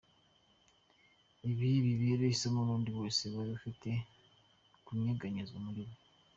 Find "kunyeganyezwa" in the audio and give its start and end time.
4.85-5.57